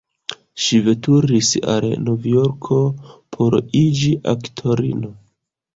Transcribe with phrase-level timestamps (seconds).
[0.63, 2.81] Ŝi veturis al Novjorko,
[3.37, 5.19] por iĝi aktorino.